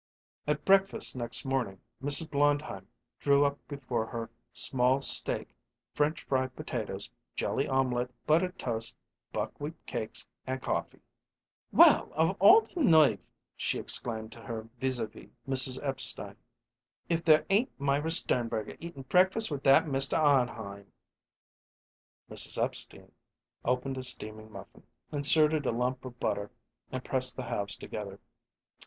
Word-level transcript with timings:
At 0.47 0.65
breakfast 0.65 1.15
next 1.15 1.45
morning 1.45 1.79
Mrs. 2.01 2.31
Blondheim 2.31 2.87
drew 3.19 3.45
up 3.45 3.59
before 3.67 4.07
her 4.07 4.31
"small 4.51 4.99
steak, 4.99 5.53
French 5.93 6.23
fried 6.23 6.55
potatoes, 6.55 7.11
jelly 7.35 7.67
omelet, 7.67 8.09
buttered 8.25 8.57
toast, 8.57 8.97
buckwheat 9.31 9.75
cakes, 9.85 10.25
and 10.47 10.59
coffee." 10.59 11.03
"Well, 11.71 12.11
of 12.15 12.35
all 12.39 12.61
the 12.61 12.81
nerve!" 12.83 13.19
she 13.55 13.77
exclaimed 13.77 14.31
to 14.31 14.41
her 14.41 14.67
vis 14.79 14.99
à 14.99 15.07
vis, 15.07 15.29
Mrs. 15.47 15.79
Epstein. 15.85 16.35
"If 17.07 17.23
there 17.23 17.45
ain't 17.51 17.69
Myra 17.79 18.09
Sternberger 18.09 18.77
eatin' 18.79 19.03
breakfast 19.03 19.51
with 19.51 19.61
that 19.65 19.85
Mr. 19.85 20.17
Arnheim!" 20.17 20.91
Mrs. 22.27 22.59
Epstein 22.59 23.11
opened 23.63 23.99
a 23.99 24.03
steaming 24.03 24.51
muffin, 24.51 24.81
inserted 25.11 25.67
a 25.67 25.71
lump 25.71 26.03
of 26.05 26.19
butter, 26.19 26.49
and 26.91 27.05
pressed 27.05 27.35
the 27.35 27.43
halves 27.43 27.75
together. 27.75 28.19